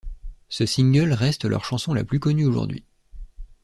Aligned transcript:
Ce 0.49 0.65
single 0.65 1.13
reste 1.13 1.45
leur 1.45 1.63
chanson 1.63 1.93
la 1.93 2.03
plus 2.03 2.19
connue 2.19 2.45
aujourd'hui. 2.47 2.83